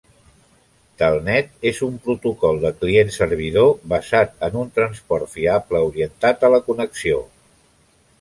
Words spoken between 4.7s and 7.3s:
transport fiable orientat a la connexió.